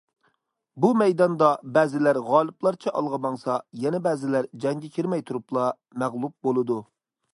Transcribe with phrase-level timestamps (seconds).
[0.83, 5.69] بۇ مەيداندا بەزىلەر غالىبلارچە ئالغا ماڭسا، يەنە بەزىلەر جەڭگە كىرمەي تۇرۇپلا
[6.05, 6.81] مەغلۇپ بولىدۇ.